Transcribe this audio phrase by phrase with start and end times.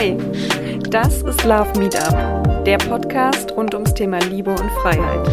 [0.00, 0.16] Hey,
[0.90, 5.28] das ist Love Meetup, der Podcast rund ums Thema Liebe und Freiheit.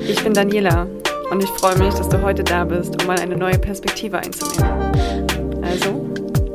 [0.00, 0.86] Ich bin Daniela
[1.30, 5.60] und ich freue mich, dass du heute da bist, um mal eine neue Perspektive einzunehmen.
[5.62, 6.06] Also,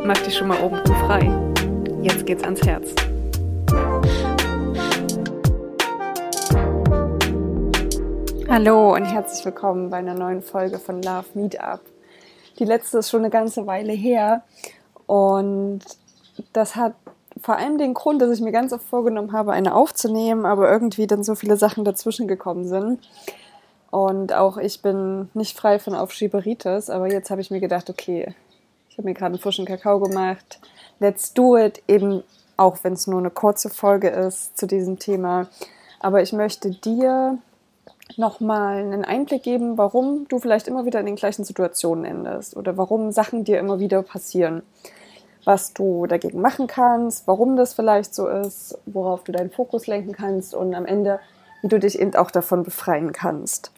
[0.03, 1.31] mach dich schon mal oben frei.
[2.01, 2.89] Jetzt geht's ans Herz.
[8.49, 11.81] Hallo und herzlich willkommen bei einer neuen Folge von Love Meetup.
[12.57, 14.41] Die letzte ist schon eine ganze Weile her
[15.05, 15.81] und
[16.51, 16.95] das hat
[17.41, 21.07] vor allem den Grund, dass ich mir ganz oft vorgenommen habe, eine aufzunehmen, aber irgendwie
[21.07, 22.99] dann so viele Sachen dazwischen gekommen sind.
[23.91, 28.33] Und auch ich bin nicht frei von Aufschieberitis, aber jetzt habe ich mir gedacht, okay,
[28.89, 30.59] ich habe mir gerade einen frischen Kakao gemacht.
[30.99, 32.23] Let's do it, eben
[32.57, 35.47] auch wenn es nur eine kurze Folge ist zu diesem Thema.
[35.99, 37.37] Aber ich möchte dir
[38.17, 42.77] nochmal einen Einblick geben, warum du vielleicht immer wieder in den gleichen Situationen endest oder
[42.77, 44.61] warum Sachen dir immer wieder passieren
[45.45, 50.11] was du dagegen machen kannst, warum das vielleicht so ist, worauf du deinen Fokus lenken
[50.11, 51.19] kannst und am Ende,
[51.61, 53.71] wie du dich eben auch davon befreien kannst.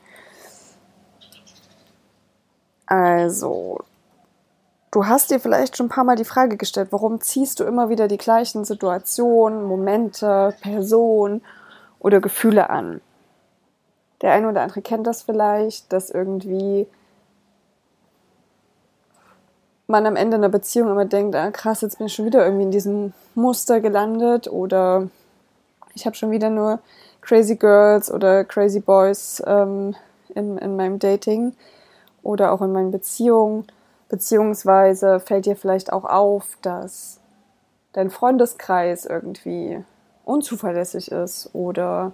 [2.86, 3.80] Also,
[4.92, 7.90] du hast dir vielleicht schon ein paar Mal die Frage gestellt, warum ziehst du immer
[7.90, 11.42] wieder die gleichen Situationen, Momente, Personen
[12.00, 13.02] oder Gefühle an?
[14.22, 16.88] Der eine oder andere kennt das vielleicht, dass irgendwie
[19.88, 22.64] man am Ende einer Beziehung immer denkt, ah, krass, jetzt bin ich schon wieder irgendwie
[22.64, 25.10] in diesem Muster gelandet oder
[25.96, 26.80] ich habe schon wieder nur
[27.22, 29.96] Crazy Girls oder Crazy Boys ähm,
[30.36, 31.54] in, in meinem Dating
[32.22, 33.66] oder auch in meinen Beziehungen.
[34.10, 37.20] Beziehungsweise fällt dir vielleicht auch auf, dass
[37.94, 39.84] dein Freundeskreis irgendwie
[40.24, 42.12] unzuverlässig ist oder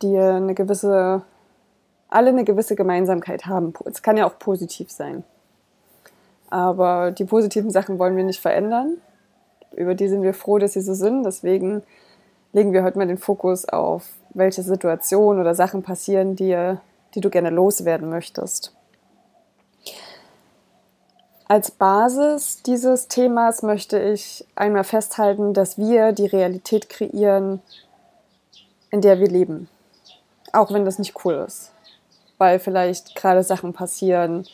[0.00, 1.22] dir eine gewisse,
[2.08, 3.72] alle eine gewisse Gemeinsamkeit haben.
[3.84, 5.24] Es kann ja auch positiv sein.
[6.52, 8.98] Aber die positiven Sachen wollen wir nicht verändern.
[9.74, 11.22] Über die sind wir froh, dass sie so sind.
[11.22, 11.82] Deswegen
[12.52, 16.82] legen wir heute mal den Fokus auf, welche Situationen oder Sachen passieren dir,
[17.14, 18.74] die du gerne loswerden möchtest.
[21.48, 27.62] Als Basis dieses Themas möchte ich einmal festhalten, dass wir die Realität kreieren,
[28.90, 29.70] in der wir leben.
[30.52, 31.72] Auch wenn das nicht cool ist.
[32.36, 34.46] Weil vielleicht gerade Sachen passieren,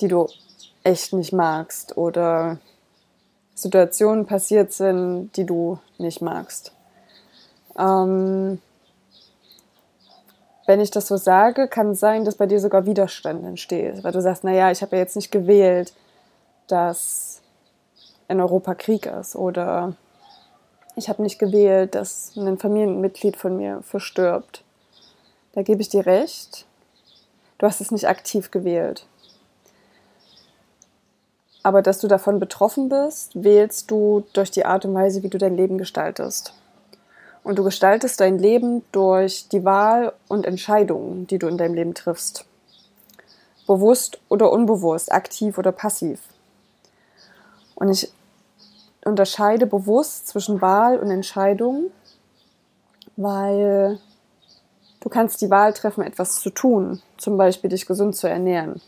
[0.00, 0.26] die du
[0.88, 2.58] echt nicht magst oder
[3.54, 6.72] Situationen passiert sind, die du nicht magst.
[7.78, 8.60] Ähm,
[10.66, 14.12] wenn ich das so sage, kann es sein, dass bei dir sogar Widerstand entsteht, weil
[14.12, 15.92] du sagst, naja, ich habe ja jetzt nicht gewählt,
[16.68, 17.42] dass
[18.28, 19.94] in Europa Krieg ist oder
[20.96, 24.64] ich habe nicht gewählt, dass ein Familienmitglied von mir verstirbt.
[25.52, 26.66] Da gebe ich dir recht.
[27.58, 29.06] Du hast es nicht aktiv gewählt
[31.68, 35.36] aber dass du davon betroffen bist, wählst du durch die Art und Weise, wie du
[35.36, 36.54] dein Leben gestaltest.
[37.44, 41.92] Und du gestaltest dein Leben durch die Wahl und Entscheidungen, die du in deinem Leben
[41.92, 42.46] triffst.
[43.66, 46.20] Bewusst oder unbewusst, aktiv oder passiv.
[47.74, 48.10] Und ich
[49.04, 51.90] unterscheide bewusst zwischen Wahl und Entscheidung,
[53.16, 53.98] weil
[55.00, 58.80] du kannst die Wahl treffen, etwas zu tun, zum Beispiel dich gesund zu ernähren.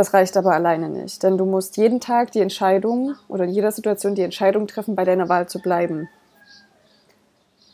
[0.00, 3.70] Das reicht aber alleine nicht, denn du musst jeden Tag die Entscheidung oder in jeder
[3.70, 6.08] Situation die Entscheidung treffen, bei deiner Wahl zu bleiben.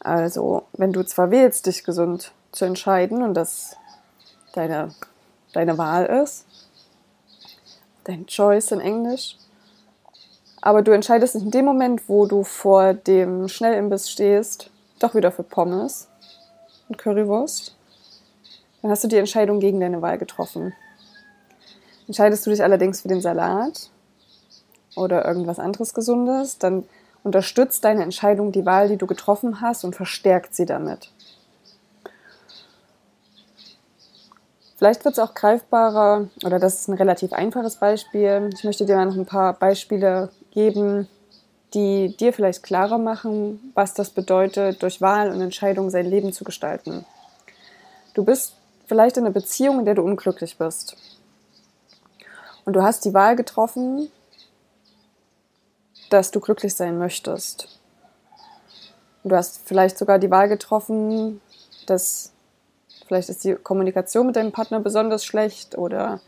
[0.00, 3.76] Also, wenn du zwar wählst, dich gesund zu entscheiden und das
[4.54, 4.92] deine,
[5.52, 6.46] deine Wahl ist,
[8.02, 9.36] dein Choice in Englisch,
[10.62, 15.44] aber du entscheidest in dem Moment, wo du vor dem Schnellimbiss stehst, doch wieder für
[15.44, 16.08] Pommes
[16.88, 17.76] und Currywurst,
[18.82, 20.74] dann hast du die Entscheidung gegen deine Wahl getroffen.
[22.06, 23.90] Entscheidest du dich allerdings für den Salat
[24.94, 26.84] oder irgendwas anderes Gesundes, dann
[27.22, 31.10] unterstützt deine Entscheidung die Wahl, die du getroffen hast und verstärkt sie damit.
[34.76, 38.50] Vielleicht wird es auch greifbarer, oder das ist ein relativ einfaches Beispiel.
[38.54, 41.08] Ich möchte dir mal noch ein paar Beispiele geben,
[41.72, 46.44] die dir vielleicht klarer machen, was das bedeutet, durch Wahl und Entscheidung sein Leben zu
[46.44, 47.06] gestalten.
[48.14, 48.54] Du bist
[48.86, 50.96] vielleicht in einer Beziehung, in der du unglücklich bist.
[52.66, 54.10] Und du hast die Wahl getroffen,
[56.10, 57.80] dass du glücklich sein möchtest.
[59.22, 61.40] Und du hast vielleicht sogar die Wahl getroffen,
[61.86, 62.32] dass
[63.06, 66.20] vielleicht ist die Kommunikation mit deinem Partner besonders schlecht oder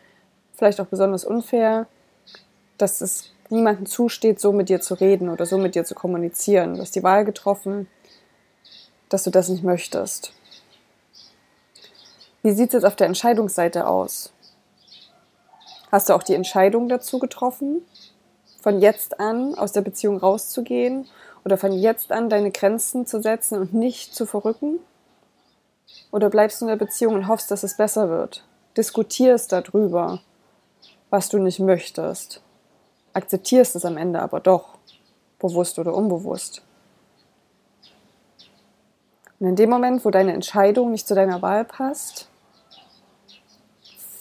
[0.54, 1.86] vielleicht auch besonders unfair,
[2.78, 6.74] dass es niemandem zusteht, so mit dir zu reden oder so mit dir zu kommunizieren.
[6.74, 7.88] Du hast die Wahl getroffen,
[9.08, 10.32] dass du das nicht möchtest.
[12.42, 14.32] Wie sieht es jetzt auf der Entscheidungsseite aus?
[15.90, 17.82] Hast du auch die Entscheidung dazu getroffen,
[18.60, 21.06] von jetzt an aus der Beziehung rauszugehen
[21.44, 24.80] oder von jetzt an deine Grenzen zu setzen und nicht zu verrücken?
[26.10, 28.44] Oder bleibst du in der Beziehung und hoffst, dass es besser wird?
[28.76, 30.20] Diskutierst darüber,
[31.08, 32.42] was du nicht möchtest.
[33.14, 34.76] Akzeptierst es am Ende aber doch,
[35.38, 36.62] bewusst oder unbewusst.
[39.40, 42.28] Und in dem Moment, wo deine Entscheidung nicht zu deiner Wahl passt,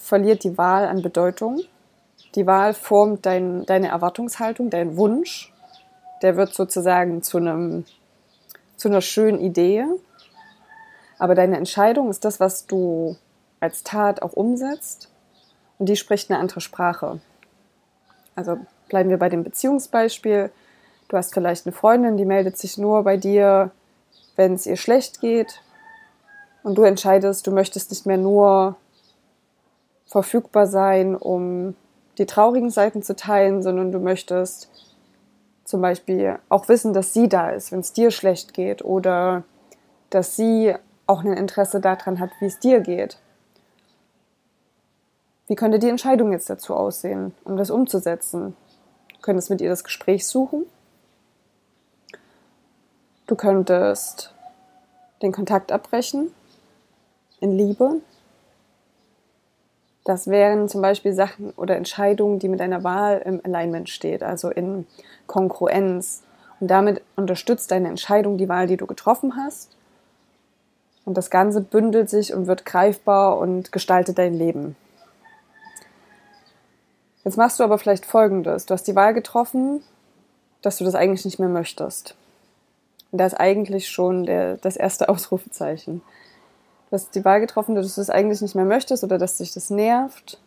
[0.08, 1.60] verliert die Wahl an Bedeutung.
[2.34, 5.52] Die Wahl formt dein, deine Erwartungshaltung, dein Wunsch.
[6.22, 7.84] Der wird sozusagen zu, einem,
[8.76, 9.84] zu einer schönen Idee.
[11.18, 13.16] Aber deine Entscheidung ist das, was du
[13.60, 15.10] als Tat auch umsetzt.
[15.78, 17.20] Und die spricht eine andere Sprache.
[18.34, 18.58] Also
[18.88, 20.50] bleiben wir bei dem Beziehungsbeispiel.
[21.08, 23.70] Du hast vielleicht eine Freundin, die meldet sich nur bei dir,
[24.36, 25.60] wenn es ihr schlecht geht.
[26.62, 28.76] Und du entscheidest, du möchtest nicht mehr nur
[30.08, 31.76] verfügbar sein, um
[32.16, 34.70] die traurigen Seiten zu teilen, sondern du möchtest
[35.64, 39.44] zum Beispiel auch wissen, dass sie da ist, wenn es dir schlecht geht oder
[40.10, 40.74] dass sie
[41.06, 43.18] auch ein Interesse daran hat, wie es dir geht.
[45.46, 48.56] Wie könnte die Entscheidung jetzt dazu aussehen, um das umzusetzen?
[49.14, 50.64] Du könntest mit ihr das Gespräch suchen.
[53.26, 54.34] Du könntest
[55.22, 56.32] den Kontakt abbrechen
[57.40, 58.00] in Liebe.
[60.08, 64.48] Das wären zum Beispiel Sachen oder Entscheidungen, die mit deiner Wahl im Alignment steht, also
[64.48, 64.86] in
[65.26, 66.22] Kongruenz.
[66.60, 69.76] Und damit unterstützt deine Entscheidung die Wahl, die du getroffen hast.
[71.04, 74.76] Und das Ganze bündelt sich und wird greifbar und gestaltet dein Leben.
[77.22, 78.64] Jetzt machst du aber vielleicht Folgendes.
[78.64, 79.82] Du hast die Wahl getroffen,
[80.62, 82.14] dass du das eigentlich nicht mehr möchtest.
[83.12, 86.00] Und da ist eigentlich schon der, das erste Ausrufezeichen.
[86.88, 89.52] Du hast die Wahl getroffen, dass du es eigentlich nicht mehr möchtest oder dass dich
[89.52, 90.40] das nervt.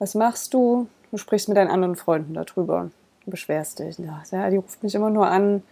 [0.00, 0.88] Was machst du?
[1.12, 2.90] Du sprichst mit deinen anderen Freunden darüber.
[3.24, 3.96] Du beschwerst dich.
[3.98, 5.62] Ja, die ruft mich immer nur an,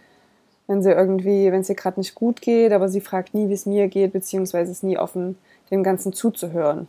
[0.67, 3.53] wenn sie irgendwie, wenn es ihr gerade nicht gut geht, aber sie fragt nie, wie
[3.53, 5.37] es mir geht, beziehungsweise ist nie offen,
[5.71, 6.87] dem Ganzen zuzuhören.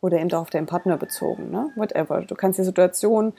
[0.00, 1.70] Oder eben auch auf deinen Partner bezogen, ne?
[1.76, 2.22] Whatever.
[2.22, 3.34] Du kannst die Situation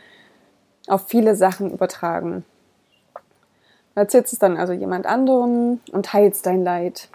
[0.87, 2.45] auf viele Sachen übertragen.
[3.95, 7.09] Du erzählst es dann also jemand anderem und teilst dein Leid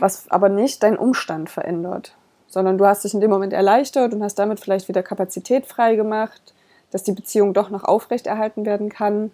[0.00, 2.14] was aber nicht deinen Umstand verändert,
[2.48, 5.96] sondern du hast dich in dem Moment erleichtert und hast damit vielleicht wieder Kapazität frei
[5.96, 6.54] gemacht,
[6.90, 9.30] dass die Beziehung doch noch aufrechterhalten werden kann.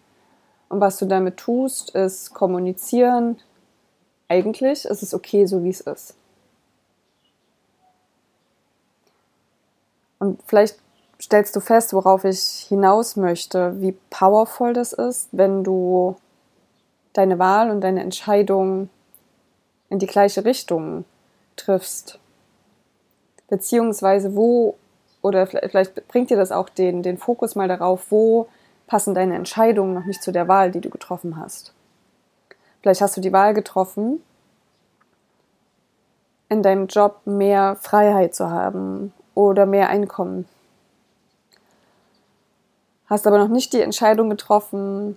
[0.68, 3.38] Und was du damit tust, ist kommunizieren.
[4.28, 6.14] Eigentlich ist es okay, so wie es ist.
[10.18, 10.78] Und vielleicht
[11.20, 16.16] stellst du fest, worauf ich hinaus möchte, wie powerful das ist, wenn du
[17.12, 18.90] deine Wahl und deine Entscheidung
[19.88, 21.04] in die gleiche Richtung
[21.56, 22.18] triffst.
[23.48, 24.76] Beziehungsweise wo,
[25.22, 28.48] oder vielleicht bringt dir das auch den, den Fokus mal darauf, wo
[28.86, 31.72] passen deine Entscheidungen noch nicht zu der Wahl, die du getroffen hast.
[32.80, 34.22] Vielleicht hast du die Wahl getroffen,
[36.48, 40.46] in deinem Job mehr Freiheit zu haben oder mehr Einkommen.
[43.06, 45.16] Hast aber noch nicht die Entscheidung getroffen,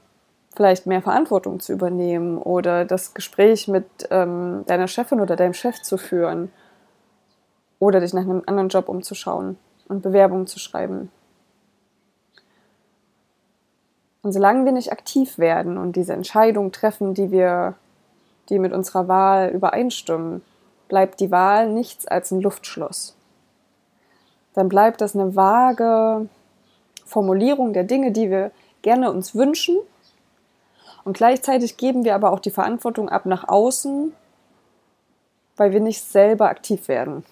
[0.56, 5.81] vielleicht mehr Verantwortung zu übernehmen oder das Gespräch mit ähm, deiner Chefin oder deinem Chef
[5.81, 6.51] zu führen
[7.80, 9.57] oder dich nach einem anderen Job umzuschauen
[9.88, 11.12] und Bewerbungen zu schreiben.
[14.21, 17.76] Und solange wir nicht aktiv werden und diese Entscheidung treffen, die wir,
[18.50, 20.42] die mit unserer Wahl übereinstimmen,
[20.90, 23.16] bleibt die Wahl nichts als ein Luftschloss.
[24.54, 26.28] Dann bleibt das eine vage
[27.06, 29.78] Formulierung der Dinge, die wir gerne uns wünschen,
[31.04, 34.14] und gleichzeitig geben wir aber auch die Verantwortung ab nach außen,
[35.58, 37.26] weil wir nicht selber aktiv werden.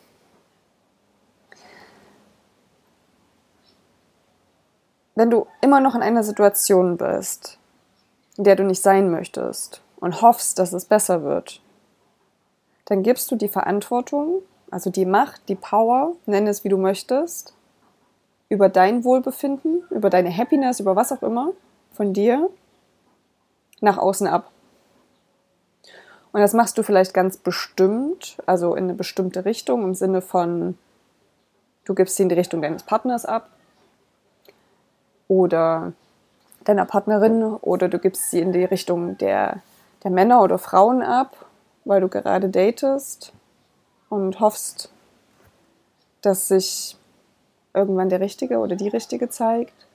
[5.16, 7.58] Wenn du immer noch in einer Situation bist,
[8.38, 11.62] in der du nicht sein möchtest und hoffst, dass es besser wird,
[12.86, 17.56] dann gibst du die Verantwortung, also die Macht, die Power, nenn es wie du möchtest,
[18.50, 21.52] über dein Wohlbefinden, über deine Happiness, über was auch immer
[21.94, 22.50] von dir
[23.82, 24.52] nach außen ab.
[26.32, 30.78] Und das machst du vielleicht ganz bestimmt, also in eine bestimmte Richtung, im Sinne von,
[31.86, 33.50] du gibst sie in die Richtung deines Partners ab
[35.28, 35.94] oder
[36.64, 39.62] deiner Partnerin oder du gibst sie in die Richtung der,
[40.04, 41.46] der Männer oder Frauen ab,
[41.86, 43.32] weil du gerade datest
[44.10, 44.92] und hoffst,
[46.22, 46.98] dass sich
[47.74, 49.87] irgendwann der Richtige oder die Richtige zeigt.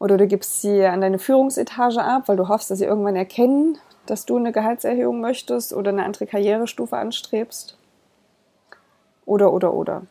[0.00, 3.78] Oder du gibst sie an deine Führungsetage ab, weil du hoffst, dass sie irgendwann erkennen,
[4.06, 7.76] dass du eine Gehaltserhöhung möchtest oder eine andere Karrierestufe anstrebst.
[9.26, 10.02] Oder, oder, oder.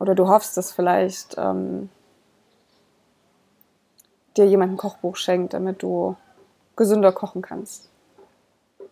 [0.00, 1.90] Oder du hoffst, dass vielleicht ähm,
[4.36, 6.16] dir jemand ein Kochbuch schenkt, damit du
[6.74, 7.88] gesünder kochen kannst.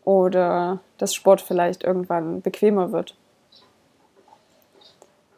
[0.04, 3.16] Oder dass Sport vielleicht irgendwann bequemer wird.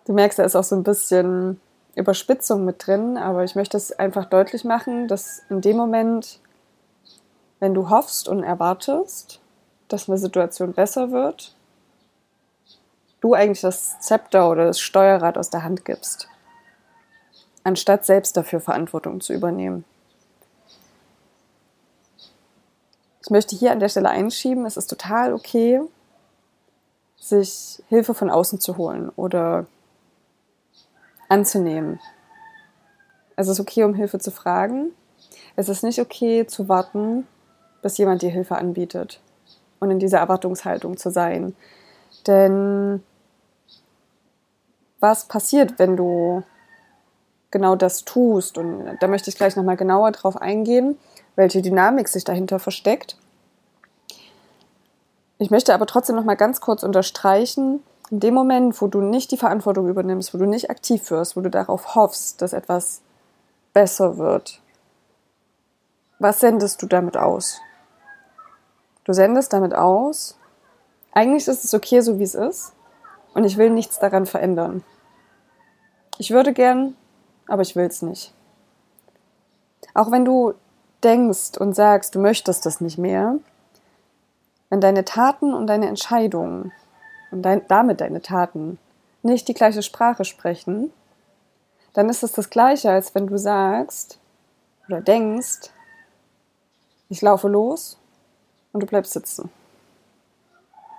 [0.04, 1.59] Du merkst, da ist auch so ein bisschen
[1.96, 6.40] Überspitzung mit drin, aber ich möchte es einfach deutlich machen, dass in dem Moment,
[7.58, 9.40] wenn du hoffst und erwartest,
[9.88, 11.54] dass eine Situation besser wird,
[13.20, 16.28] du eigentlich das Zepter oder das Steuerrad aus der Hand gibst,
[17.64, 19.84] anstatt selbst dafür Verantwortung zu übernehmen.
[23.22, 25.80] Ich möchte hier an der Stelle einschieben, es ist total okay,
[27.18, 29.66] sich Hilfe von außen zu holen oder
[31.28, 32.00] anzunehmen.
[33.37, 34.92] Es ist okay, um Hilfe zu fragen.
[35.56, 37.26] Es ist nicht okay zu warten,
[37.83, 39.21] bis jemand dir Hilfe anbietet
[39.80, 41.54] und in dieser Erwartungshaltung zu sein.
[42.26, 43.02] Denn
[45.00, 46.42] was passiert, wenn du
[47.50, 48.59] genau das tust?
[48.59, 50.99] Und da möchte ich gleich nochmal genauer drauf eingehen,
[51.37, 53.16] welche Dynamik sich dahinter versteckt.
[55.38, 59.36] Ich möchte aber trotzdem nochmal ganz kurz unterstreichen, in dem Moment, wo du nicht die
[59.36, 63.02] Verantwortung übernimmst, wo du nicht aktiv wirst, wo du darauf hoffst, dass etwas
[63.72, 64.60] besser wird,
[66.18, 67.60] was sendest du damit aus?
[69.04, 70.38] Du sendest damit aus,
[71.12, 72.72] eigentlich ist es okay, so wie es ist,
[73.34, 74.82] und ich will nichts daran verändern.
[76.18, 76.96] Ich würde gern,
[77.48, 78.32] aber ich will es nicht.
[79.94, 80.54] Auch wenn du
[81.04, 83.36] denkst und sagst, du möchtest das nicht mehr,
[84.70, 86.72] wenn deine Taten und deine Entscheidungen
[87.30, 88.78] und dein, damit deine Taten
[89.23, 90.92] nicht die gleiche Sprache sprechen,
[91.92, 94.18] dann ist es das gleiche, als wenn du sagst
[94.87, 95.71] oder denkst,
[97.09, 97.99] ich laufe los
[98.73, 99.50] und du bleibst sitzen.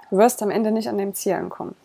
[0.10, 1.76] Du wirst am Ende nicht an deinem Ziel ankommen.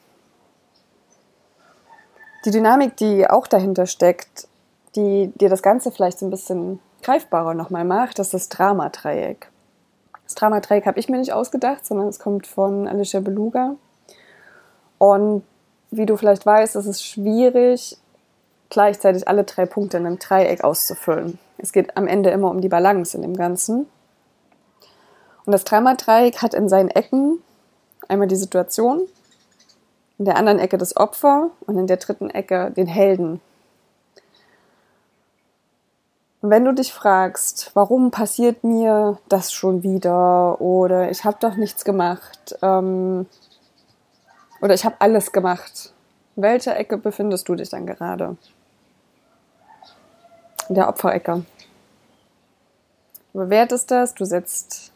[2.45, 4.49] Die Dynamik, die auch dahinter steckt,
[4.97, 9.51] die dir das Ganze vielleicht so ein bisschen greifbarer nochmal macht, das ist das Dramadreieck.
[10.25, 13.77] Das Dramadreieck habe ich mir nicht ausgedacht, sondern es kommt von Alicia Beluga.
[15.03, 15.43] Und
[15.91, 17.99] wie du vielleicht weißt, ist es schwierig,
[18.71, 21.41] gleichzeitig alle drei Punkte in einem Dreieck auszufüllen.
[21.59, 23.89] Es geht am Ende immer um die Balance in dem Ganzen.
[25.45, 27.43] Und das Dramadreieck hat in seinen Ecken
[28.07, 29.01] einmal die Situation,
[30.19, 33.41] in der anderen Ecke das Opfer und in der dritten Ecke den Helden.
[36.43, 41.57] Und wenn du dich fragst, warum passiert mir das schon wieder oder ich habe doch
[41.57, 43.27] nichts gemacht ähm,
[44.62, 45.92] oder ich habe alles gemacht,
[46.37, 48.37] in welcher Ecke befindest du dich dann gerade?
[50.69, 51.45] In der Opferecke.
[53.33, 54.92] Du bewertest das, du setzt,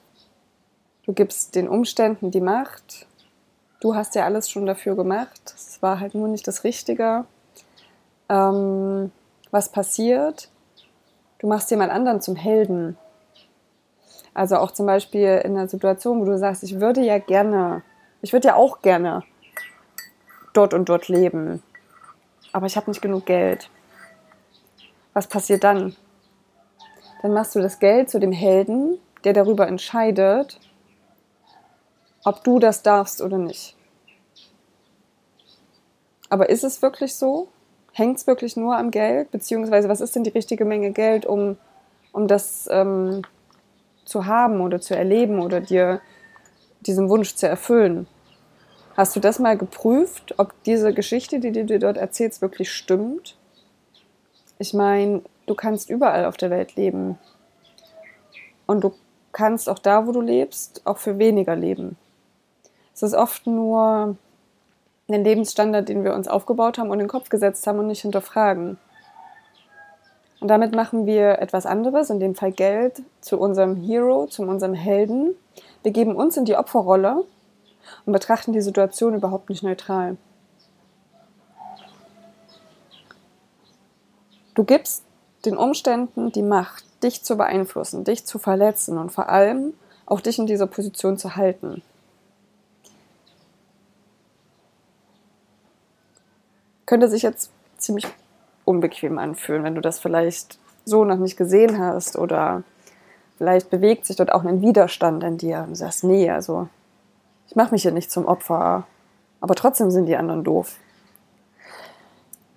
[1.04, 3.06] du gibst den Umständen die Macht.
[3.80, 5.40] Du hast ja alles schon dafür gemacht.
[5.56, 7.24] Es war halt nur nicht das Richtige.
[8.28, 9.10] Ähm,
[9.50, 10.48] was passiert?
[11.40, 12.96] Du machst jemand anderen zum Helden.
[14.32, 17.82] Also auch zum Beispiel in einer Situation, wo du sagst, ich würde ja gerne,
[18.22, 19.24] ich würde ja auch gerne
[20.56, 21.62] dort und dort leben,
[22.52, 23.70] aber ich habe nicht genug Geld.
[25.12, 25.96] Was passiert dann?
[27.22, 30.60] Dann machst du das Geld zu dem Helden, der darüber entscheidet,
[32.24, 33.76] ob du das darfst oder nicht.
[36.28, 37.48] Aber ist es wirklich so?
[37.96, 39.30] hängt es wirklich nur am Geld?
[39.30, 41.56] Beziehungsweise was ist denn die richtige Menge Geld, um,
[42.12, 43.22] um das ähm,
[44.04, 46.00] zu haben oder zu erleben oder dir
[46.80, 48.06] diesen Wunsch zu erfüllen?
[48.96, 53.36] Hast du das mal geprüft, ob diese Geschichte, die du dir dort erzählst, wirklich stimmt?
[54.58, 57.18] Ich meine, du kannst überall auf der Welt leben.
[58.64, 58.94] Und du
[59.32, 61.98] kannst auch da, wo du lebst, auch für weniger leben.
[62.94, 64.16] Es ist oft nur
[65.08, 68.00] den Lebensstandard, den wir uns aufgebaut haben und in den Kopf gesetzt haben und nicht
[68.00, 68.78] hinterfragen.
[70.40, 74.74] Und damit machen wir etwas anderes, in dem Fall Geld, zu unserem Hero, zu unserem
[74.74, 75.34] Helden.
[75.82, 77.24] Wir geben uns in die Opferrolle
[78.04, 80.16] und betrachten die Situation überhaupt nicht neutral.
[84.54, 85.04] Du gibst
[85.44, 89.74] den Umständen die Macht, dich zu beeinflussen, dich zu verletzen und vor allem
[90.06, 91.82] auch dich in dieser Position zu halten.
[96.86, 98.06] könnte sich jetzt ziemlich
[98.64, 102.62] unbequem anfühlen, wenn du das vielleicht so noch nicht gesehen hast oder
[103.36, 106.68] vielleicht bewegt sich dort auch ein Widerstand in dir und du sagst, nee, also
[107.48, 108.86] ich mache mich hier nicht zum Opfer,
[109.40, 110.76] aber trotzdem sind die anderen doof.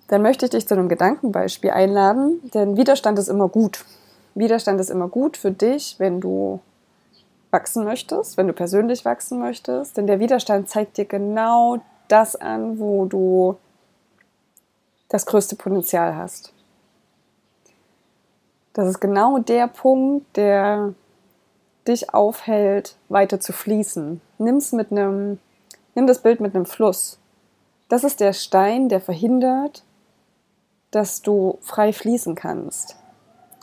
[0.08, 3.84] Dann möchte ich dich zu einem Gedankenbeispiel einladen, denn Widerstand ist immer gut.
[4.34, 6.60] Widerstand ist immer gut für dich, wenn du
[7.50, 11.78] wachsen möchtest, wenn du persönlich wachsen möchtest, denn der Widerstand zeigt dir genau
[12.08, 13.56] das an, wo du
[15.08, 16.52] das größte Potenzial hast.
[18.72, 20.94] Das ist genau der Punkt, der
[21.86, 24.20] dich aufhält, weiter zu fließen.
[24.38, 25.38] Nimm's mit einem,
[25.94, 27.18] nimm das Bild mit einem Fluss.
[27.88, 29.82] Das ist der Stein, der verhindert,
[30.90, 32.96] dass du frei fließen kannst.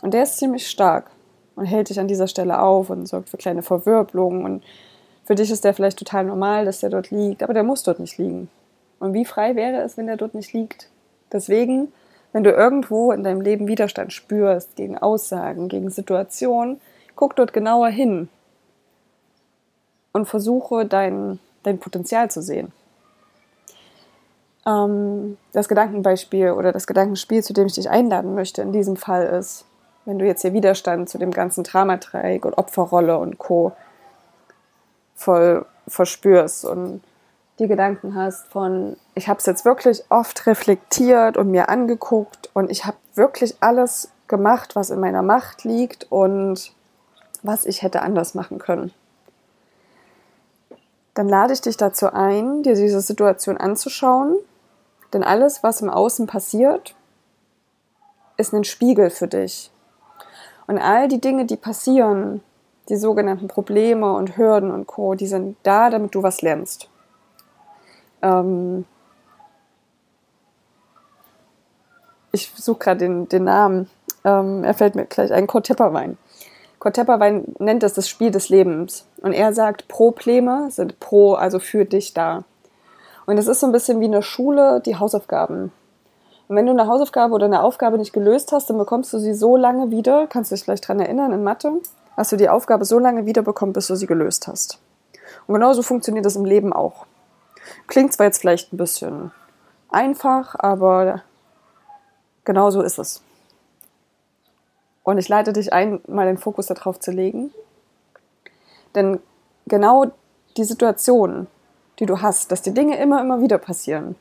[0.02, 1.10] Und der ist ziemlich stark
[1.56, 4.44] und hält dich an dieser Stelle auf und sorgt für kleine Verwirbelungen.
[4.44, 4.64] Und
[5.24, 8.00] für dich ist der vielleicht total normal, dass der dort liegt, aber der muss dort
[8.00, 8.48] nicht liegen.
[9.00, 10.88] Und wie frei wäre es, wenn der dort nicht liegt?
[11.32, 11.92] Deswegen,
[12.32, 16.80] wenn du irgendwo in deinem Leben Widerstand spürst gegen Aussagen, gegen Situationen,
[17.18, 18.28] guck dort genauer hin
[20.12, 22.72] und versuche dein, dein Potenzial zu sehen.
[24.64, 29.26] Ähm, das Gedankenbeispiel oder das Gedankenspiel, zu dem ich dich einladen möchte in diesem Fall
[29.26, 29.64] ist,
[30.04, 33.72] wenn du jetzt hier Widerstand zu dem ganzen Dramatreieck und Opferrolle und Co.
[35.16, 37.02] voll verspürst und
[37.58, 42.70] die Gedanken hast von, ich habe es jetzt wirklich oft reflektiert und mir angeguckt und
[42.70, 46.77] ich habe wirklich alles gemacht, was in meiner Macht liegt und
[47.42, 48.92] was ich hätte anders machen können.
[51.14, 54.36] Dann lade ich dich dazu ein, dir diese Situation anzuschauen,
[55.12, 56.94] denn alles, was im Außen passiert,
[58.36, 59.70] ist ein Spiegel für dich.
[60.66, 62.42] Und all die Dinge, die passieren,
[62.88, 66.88] die sogenannten Probleme und Hürden und Co., die sind da, damit du was lernst.
[68.22, 68.84] Ähm
[72.32, 73.90] ich suche gerade den, den Namen.
[74.24, 76.18] Ähm, er fällt mir gleich ein, Kurt Tepperwein.
[76.80, 79.06] Tepperwein nennt das das Spiel des Lebens.
[79.20, 82.44] Und er sagt, Probleme sind pro, also für dich da.
[83.26, 85.72] Und es ist so ein bisschen wie eine Schule, die Hausaufgaben.
[86.48, 89.34] Und wenn du eine Hausaufgabe oder eine Aufgabe nicht gelöst hast, dann bekommst du sie
[89.34, 91.72] so lange wieder, kannst du dich vielleicht daran erinnern, in Mathe,
[92.16, 94.78] hast du die Aufgabe so lange wiederbekommen, bis du sie gelöst hast.
[95.46, 97.06] Und genauso funktioniert das im Leben auch.
[97.86, 99.30] Klingt zwar jetzt vielleicht ein bisschen
[99.90, 101.22] einfach, aber
[102.44, 103.22] genau so ist es.
[105.08, 107.50] Und ich leite dich ein, mal den Fokus darauf zu legen.
[108.94, 109.20] Denn
[109.66, 110.04] genau
[110.58, 111.46] die Situation,
[111.98, 114.16] die du hast, dass die Dinge immer, immer wieder passieren,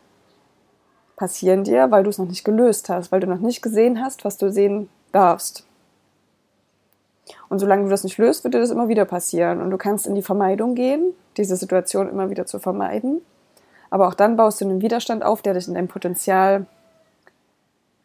[1.18, 4.24] passieren dir, weil du es noch nicht gelöst hast, weil du noch nicht gesehen hast,
[4.24, 5.66] was du sehen darfst.
[7.50, 9.62] Und solange du das nicht löst, wird dir das immer wieder passieren.
[9.62, 13.20] Und du kannst in die Vermeidung gehen, diese Situation immer wieder zu vermeiden.
[13.90, 16.66] Aber auch dann baust du einen Widerstand auf, der dich in deinem Potenzial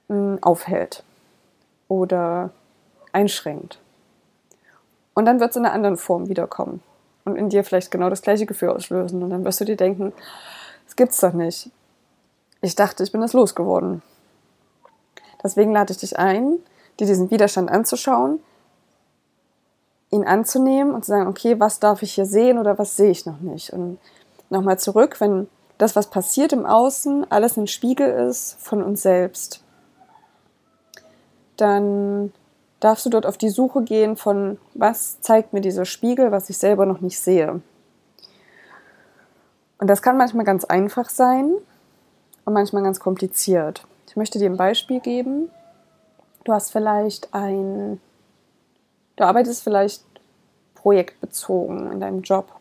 [0.08, 1.04] mh, hm, aufhält
[1.86, 2.50] oder
[3.12, 3.78] einschränkt.
[5.14, 6.82] Und dann wird es in einer anderen Form wiederkommen
[7.24, 9.22] und in dir vielleicht genau das gleiche Gefühl auslösen.
[9.22, 10.12] Und dann wirst du dir denken,
[10.86, 11.70] das gibt's doch nicht.
[12.60, 14.02] Ich dachte, ich bin das losgeworden.
[15.42, 16.58] Deswegen lade ich dich ein,
[17.00, 18.40] dir diesen Widerstand anzuschauen,
[20.10, 23.26] ihn anzunehmen und zu sagen, okay, was darf ich hier sehen oder was sehe ich
[23.26, 23.72] noch nicht?
[23.72, 23.98] Und
[24.50, 25.48] nochmal zurück, wenn
[25.78, 29.64] das, was passiert im Außen, alles ein Spiegel ist von uns selbst,
[31.56, 32.32] dann
[32.82, 36.58] darfst du dort auf die Suche gehen von, was zeigt mir dieser Spiegel, was ich
[36.58, 37.60] selber noch nicht sehe.
[39.78, 41.52] Und das kann manchmal ganz einfach sein
[42.44, 43.86] und manchmal ganz kompliziert.
[44.08, 45.48] Ich möchte dir ein Beispiel geben.
[46.42, 48.00] Du hast vielleicht ein,
[49.14, 50.02] du arbeitest vielleicht
[50.74, 52.52] projektbezogen in deinem Job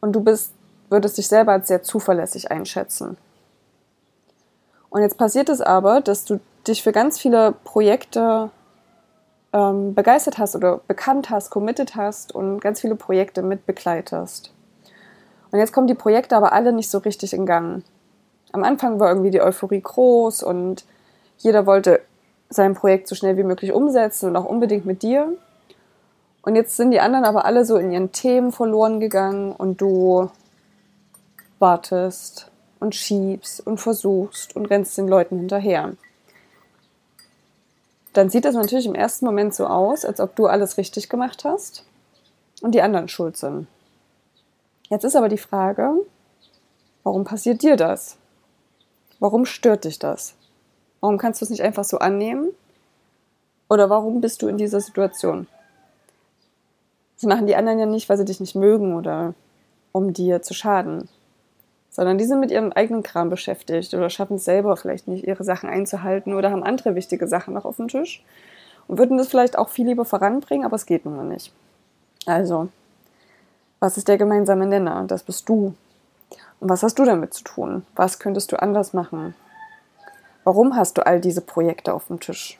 [0.00, 0.52] und du bist
[0.88, 3.16] würdest dich selber als sehr zuverlässig einschätzen.
[4.90, 8.50] Und jetzt passiert es aber, dass du dich für ganz viele Projekte
[9.54, 14.52] ähm, begeistert hast oder bekannt hast, committed hast und ganz viele Projekte mit begleitest.
[15.52, 17.84] Und jetzt kommen die Projekte aber alle nicht so richtig in Gang.
[18.52, 20.84] Am Anfang war irgendwie die Euphorie groß und
[21.38, 22.00] jeder wollte
[22.50, 25.32] sein Projekt so schnell wie möglich umsetzen und auch unbedingt mit dir.
[26.42, 30.30] Und jetzt sind die anderen aber alle so in ihren Themen verloren gegangen und du
[31.60, 35.92] wartest und schiebst und versuchst und rennst den Leuten hinterher.
[38.14, 41.44] Dann sieht das natürlich im ersten Moment so aus, als ob du alles richtig gemacht
[41.44, 41.84] hast
[42.62, 43.66] und die anderen schuld sind.
[44.88, 45.92] Jetzt ist aber die Frage,
[47.02, 48.16] warum passiert dir das?
[49.18, 50.34] Warum stört dich das?
[51.00, 52.50] Warum kannst du es nicht einfach so annehmen?
[53.68, 55.48] Oder warum bist du in dieser Situation?
[57.16, 59.34] Das machen die anderen ja nicht, weil sie dich nicht mögen oder
[59.90, 61.08] um dir zu schaden
[61.94, 65.44] sondern die sind mit ihrem eigenen Kram beschäftigt oder schaffen es selber vielleicht nicht, ihre
[65.44, 68.24] Sachen einzuhalten oder haben andere wichtige Sachen noch auf dem Tisch
[68.88, 71.52] und würden das vielleicht auch viel lieber voranbringen, aber es geht nun mal nicht.
[72.26, 72.68] Also,
[73.78, 75.04] was ist der gemeinsame Nenner?
[75.06, 75.74] Das bist du.
[76.58, 77.86] Und was hast du damit zu tun?
[77.94, 79.36] Was könntest du anders machen?
[80.42, 82.58] Warum hast du all diese Projekte auf dem Tisch?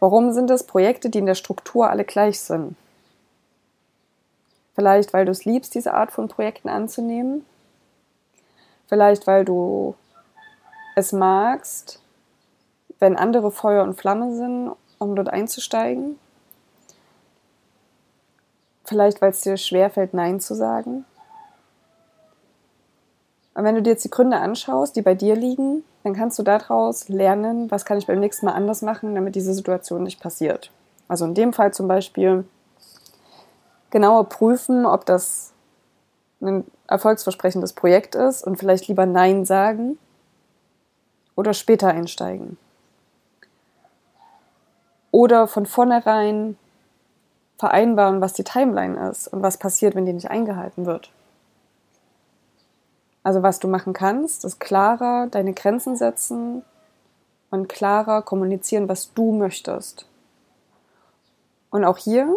[0.00, 2.74] Warum sind das Projekte, die in der Struktur alle gleich sind?
[4.74, 7.44] Vielleicht, weil du es liebst, diese Art von Projekten anzunehmen,
[8.86, 9.94] Vielleicht, weil du
[10.96, 12.00] es magst,
[12.98, 16.18] wenn andere Feuer und Flamme sind um dort einzusteigen?
[18.84, 21.04] Vielleicht, weil es dir schwerfällt, Nein zu sagen?
[23.54, 26.42] Und wenn du dir jetzt die Gründe anschaust, die bei dir liegen, dann kannst du
[26.42, 30.70] daraus lernen, was kann ich beim nächsten Mal anders machen, damit diese Situation nicht passiert.
[31.08, 32.44] Also in dem Fall zum Beispiel
[33.90, 35.52] genauer prüfen, ob das
[36.40, 39.98] ein erfolgsversprechendes Projekt ist und vielleicht lieber Nein sagen
[41.34, 42.58] oder später einsteigen.
[45.10, 46.56] Oder von vornherein
[47.58, 51.10] vereinbaren, was die Timeline ist und was passiert, wenn die nicht eingehalten wird.
[53.22, 56.62] Also was du machen kannst, ist klarer deine Grenzen setzen
[57.50, 60.06] und klarer kommunizieren, was du möchtest.
[61.70, 62.36] Und auch hier,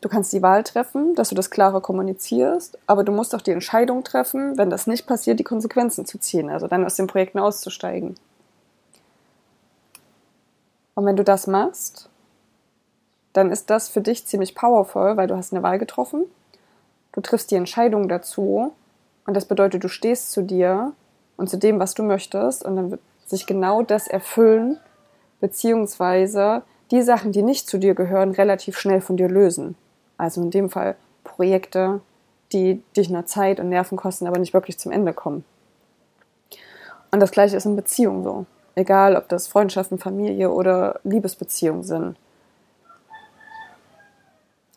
[0.00, 3.50] du kannst die Wahl treffen, dass du das klarer kommunizierst, aber du musst auch die
[3.50, 7.38] Entscheidung treffen, wenn das nicht passiert, die Konsequenzen zu ziehen, also dann aus den Projekten
[7.38, 8.14] auszusteigen.
[10.94, 12.08] Und wenn du das machst,
[13.32, 16.24] dann ist das für dich ziemlich powerful, weil du hast eine Wahl getroffen.
[17.12, 18.72] Du triffst die Entscheidung dazu
[19.26, 20.92] und das bedeutet, du stehst zu dir
[21.36, 22.64] und zu dem, was du möchtest.
[22.64, 24.78] Und dann wird sich genau das erfüllen,
[25.40, 29.76] beziehungsweise die Sachen, die nicht zu dir gehören, relativ schnell von dir lösen.
[30.18, 32.00] Also in dem Fall Projekte,
[32.52, 35.44] die dich nur Zeit und Nerven kosten, aber nicht wirklich zum Ende kommen.
[37.10, 38.46] Und das gleiche ist in Beziehungen so.
[38.74, 42.16] Egal, ob das Freundschaften, Familie oder Liebesbeziehungen sind.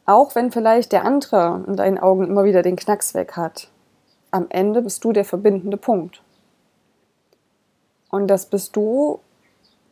[0.06, 3.70] Auch wenn vielleicht der andere in deinen Augen immer wieder den Knacks weg hat,
[4.32, 6.22] am Ende bist du der verbindende Punkt.
[8.10, 9.20] Und das bist du,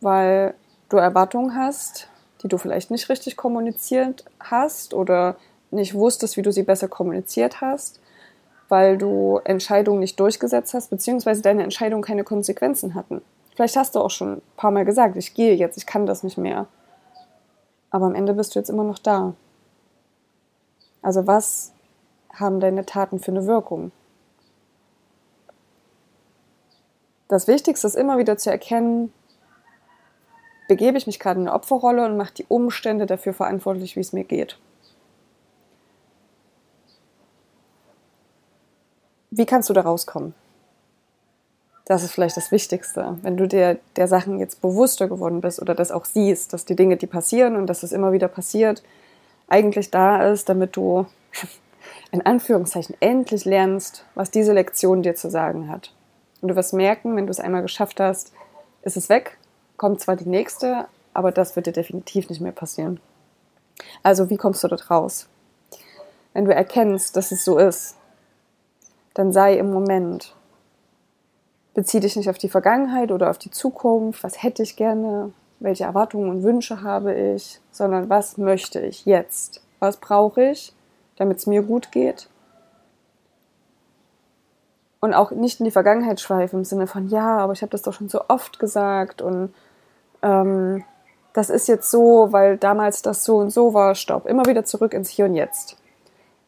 [0.02, 0.54] weil
[0.90, 2.09] du Erwartungen hast,
[2.42, 5.36] die du vielleicht nicht richtig kommuniziert hast oder
[5.72, 8.00] nicht wusstest, wie du sie besser kommuniziert hast,
[8.70, 13.22] weil du Entscheidungen nicht durchgesetzt hast, beziehungsweise deine Entscheidungen keine Konsequenzen hatten.
[13.56, 16.24] Vielleicht hast du auch schon ein paar Mal gesagt, ich gehe jetzt, ich kann das
[16.24, 16.68] nicht mehr.
[17.92, 19.34] Aber am Ende bist du jetzt immer noch da.
[21.02, 21.72] Also was
[22.34, 23.92] haben deine Taten für eine Wirkung?
[27.30, 29.14] das Wichtigste ist immer wieder zu erkennen,
[30.70, 34.14] begebe ich mich gerade in eine Opferrolle und mache die Umstände dafür verantwortlich, wie es
[34.14, 34.58] mir geht.
[39.32, 40.36] Wie kannst du da rauskommen?
[41.86, 43.18] Das ist vielleicht das Wichtigste.
[43.24, 46.76] Wenn du dir der Sachen jetzt bewusster geworden bist oder das auch siehst, dass die
[46.76, 48.84] Dinge, die passieren und dass es immer wieder passiert,
[49.48, 51.08] eigentlich da ist, damit du
[52.12, 55.96] in Anführungszeichen endlich lernst, was diese Lektion dir zu sagen hat.
[56.42, 58.34] Und du wirst merken, wenn du es einmal geschafft hast,
[58.84, 59.39] ist es weg,
[59.80, 63.00] kommt zwar die nächste, aber das wird dir definitiv nicht mehr passieren.
[64.04, 65.28] Also wie kommst du dort raus?
[66.34, 67.96] Wenn du erkennst, dass es so ist,
[69.16, 70.36] dann sei im Moment.
[71.74, 75.86] Bezieh dich nicht auf die Vergangenheit oder auf die Zukunft, was hätte ich gerne, welche
[75.86, 79.62] Erwartungen und Wünsche habe ich, sondern was möchte ich jetzt?
[79.80, 80.74] Was brauche ich,
[81.16, 82.30] damit es mir gut geht?
[85.00, 87.84] und auch nicht in die Vergangenheit schweifen im Sinne von, ja, aber ich habe das
[87.84, 89.54] doch schon so oft gesagt und
[90.22, 90.84] ähm,
[91.34, 93.96] das ist jetzt so, weil damals das so und so war.
[93.96, 95.78] Stopp, immer wieder zurück ins Hier und Jetzt.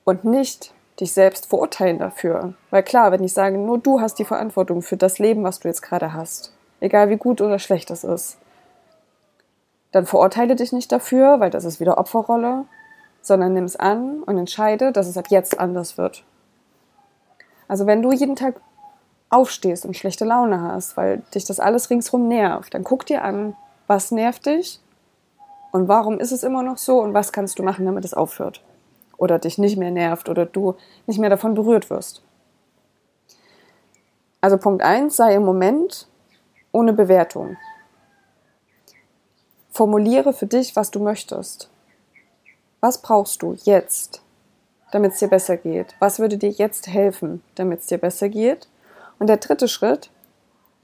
[0.04, 2.54] Und nicht dich selbst verurteilen dafür.
[2.70, 5.68] Weil klar, wenn ich sage, nur du hast die Verantwortung für das Leben, was du
[5.68, 8.38] jetzt gerade hast, egal wie gut oder schlecht es ist,
[9.92, 12.66] dann verurteile dich nicht dafür, weil das ist wieder Opferrolle,
[13.22, 16.24] sondern nimm es an und entscheide, dass es ab jetzt anders wird.
[17.68, 18.56] Also wenn du jeden Tag
[19.32, 23.56] aufstehst und schlechte Laune hast, weil dich das alles ringsrum nervt, dann guck dir an,
[23.88, 24.80] was nervt dich
[25.72, 28.62] und warum ist es immer noch so und was kannst du machen, damit es aufhört
[29.18, 30.76] oder dich nicht mehr nervt oder du
[31.08, 32.22] nicht mehr davon berührt wirst.
[34.42, 36.08] Also Punkt 1 sei im Moment
[36.72, 37.58] ohne Bewertung.
[39.72, 41.70] Formuliere für dich, was du möchtest.
[42.82, 44.22] Was brauchst du jetzt?
[44.92, 45.96] damit es dir besser geht?
[46.00, 48.68] Was würde dir jetzt helfen, damit es dir besser geht?
[49.22, 50.10] Und der dritte Schritt,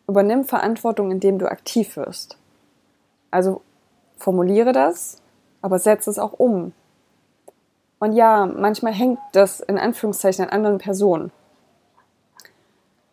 [0.07, 2.37] übernimm Verantwortung, indem du aktiv wirst.
[3.31, 3.61] Also
[4.15, 5.23] formuliere das,
[5.63, 6.71] aber setze es auch um.
[7.97, 11.31] Und ja, manchmal hängt das in Anführungszeichen an anderen Personen.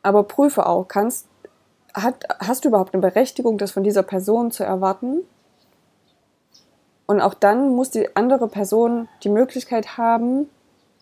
[0.02, 1.26] Aber prüfe auch, kannst,
[1.94, 5.20] hat, hast du überhaupt eine Berechtigung, das von dieser Person zu erwarten?
[7.06, 10.50] Und auch dann muss die andere Person die Möglichkeit haben,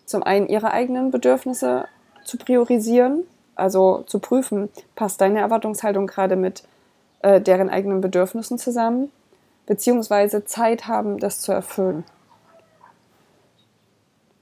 [0.07, 1.89] zum einen ihre eigenen Bedürfnisse
[2.23, 6.63] zu priorisieren, also zu prüfen, passt deine Erwartungshaltung gerade mit
[7.21, 9.11] äh, deren eigenen Bedürfnissen zusammen,
[9.67, 12.05] beziehungsweise Zeit haben, das zu erfüllen.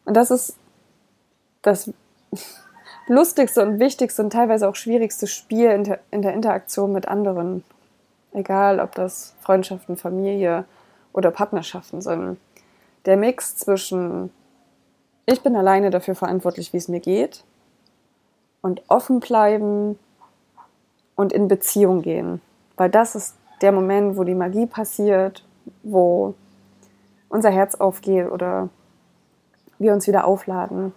[0.05, 0.57] Und das ist
[1.63, 1.91] das
[3.07, 7.65] lustigste und wichtigste und teilweise auch schwierigste Spiel in der, in der Interaktion mit anderen.
[8.33, 10.65] Egal, ob das Freundschaften, Familie
[11.13, 12.39] oder Partnerschaften, sondern
[13.07, 14.31] der Mix zwischen
[15.27, 17.45] ich bin alleine dafür verantwortlich, wie es mir geht
[18.63, 19.99] und offen bleiben
[21.15, 22.41] und in Beziehung gehen.
[22.77, 25.45] Weil das ist der Moment, wo die Magie passiert,
[25.83, 26.35] wo
[27.29, 28.69] unser Herz aufgeht oder
[29.79, 30.93] wir uns wieder aufladen.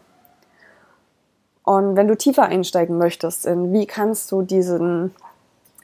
[1.64, 5.16] Und wenn du tiefer einsteigen möchtest, in wie kannst du diesen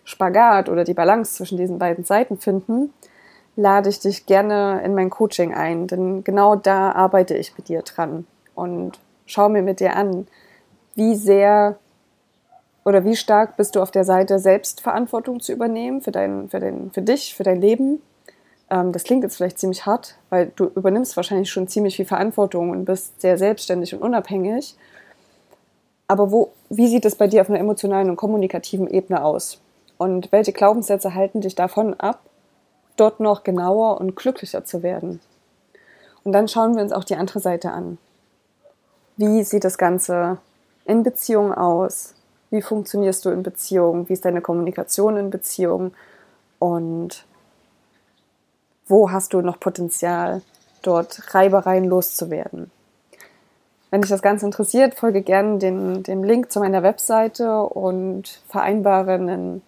[0.04, 2.94] Spagat oder die Balance zwischen diesen beiden Seiten finden,
[3.56, 7.82] lade ich dich gerne in mein Coaching ein, denn genau da arbeite ich mit dir
[7.82, 10.28] dran und schau mir mit dir an,
[10.96, 11.78] wie sehr
[12.86, 16.92] oder wie stark bist du auf der Seite, Selbstverantwortung zu übernehmen für, dein, für, dein,
[16.92, 18.02] für dich, für dein Leben.
[18.70, 22.72] Ähm, das klingt jetzt vielleicht ziemlich hart, weil du übernimmst wahrscheinlich schon ziemlich viel Verantwortung
[22.72, 24.76] und bist sehr selbstständig und unabhängig.
[26.08, 29.62] Aber wo, wie sieht es bei dir auf einer emotionalen und kommunikativen Ebene aus?
[29.98, 32.22] Und welche Glaubenssätze halten dich davon ab,
[32.96, 35.20] dort noch genauer und glücklicher zu werden?
[36.24, 37.98] Und dann schauen wir uns auch die andere Seite an.
[39.18, 40.38] Wie sieht das Ganze
[40.90, 42.16] in Beziehung aus?
[42.50, 44.10] Wie funktionierst du in Beziehung?
[44.10, 45.94] Wie ist deine Kommunikation in Beziehung?
[46.58, 47.26] Und
[48.88, 50.42] wo hast du noch Potenzial,
[50.82, 52.72] dort Reibereien loszuwerden?
[53.92, 59.14] Wenn dich das Ganze interessiert, folge gerne den, dem Link zu meiner Webseite und vereinbare
[59.14, 59.62] einen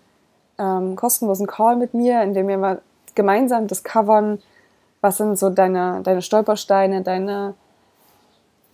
[0.58, 2.82] ähm, kostenlosen Call mit mir, in dem wir mal
[3.14, 4.42] gemeinsam discovern,
[5.02, 7.54] was sind so deine, deine Stolpersteine, deine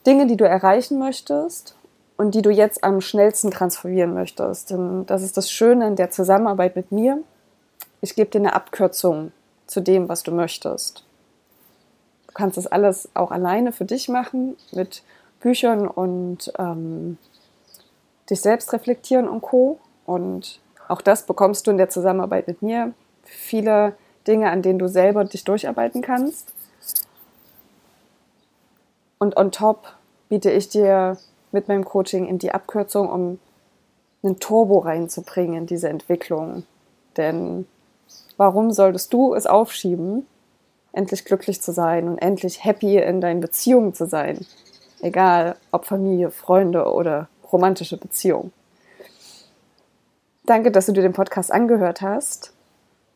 [0.05, 1.76] Dinge, die du erreichen möchtest
[2.17, 4.71] und die du jetzt am schnellsten transformieren möchtest.
[4.71, 7.23] Denn das ist das Schöne in der Zusammenarbeit mit mir.
[8.01, 9.31] Ich gebe dir eine Abkürzung
[9.67, 11.03] zu dem, was du möchtest.
[12.27, 15.03] Du kannst das alles auch alleine für dich machen, mit
[15.39, 17.17] Büchern und ähm,
[18.29, 19.79] dich selbst reflektieren und Co.
[20.05, 22.93] Und auch das bekommst du in der Zusammenarbeit mit mir.
[23.23, 26.53] Viele Dinge, an denen du selber dich durcharbeiten kannst.
[29.19, 29.93] Und on top
[30.29, 31.17] biete ich dir
[31.51, 33.39] mit meinem Coaching in die Abkürzung, um
[34.23, 36.63] einen Turbo reinzubringen in diese Entwicklung.
[37.15, 37.67] Denn
[38.37, 40.25] warum solltest du es aufschieben,
[40.91, 44.45] endlich glücklich zu sein und endlich happy in deinen Beziehungen zu sein?
[44.99, 48.51] Egal ob Familie, Freunde oder romantische Beziehung.
[50.45, 52.53] Danke, dass du dir den Podcast angehört hast.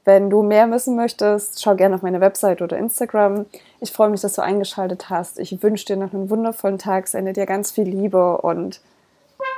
[0.04, 3.46] Wenn du mehr wissen möchtest, schau gerne auf meine Website oder Instagram.
[3.80, 5.38] Ich freue mich, dass du eingeschaltet hast.
[5.38, 8.82] Ich wünsche dir noch einen wundervollen Tag, sende dir ganz viel Liebe und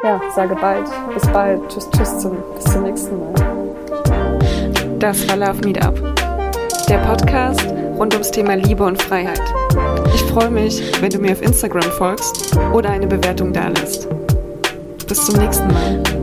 [0.03, 0.85] ja, sage bald.
[1.13, 1.61] Bis bald.
[1.69, 3.33] Tschüss, tschüss, zum, bis zum nächsten Mal.
[4.99, 5.95] Das war Love Meetup,
[6.89, 7.65] der Podcast
[7.97, 9.41] rund ums Thema Liebe und Freiheit.
[10.13, 14.09] Ich freue mich, wenn du mir auf Instagram folgst oder eine Bewertung dalässt.
[15.07, 16.22] Bis zum nächsten Mal.